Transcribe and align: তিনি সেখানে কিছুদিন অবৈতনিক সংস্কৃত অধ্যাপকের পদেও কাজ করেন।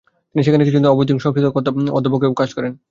তিনি 0.29 0.41
সেখানে 0.43 0.63
কিছুদিন 0.63 0.91
অবৈতনিক 0.91 1.21
সংস্কৃত 1.23 1.45
অধ্যাপকের 1.97 2.11
পদেও 2.13 2.39
কাজ 2.41 2.49
করেন। 2.57 2.71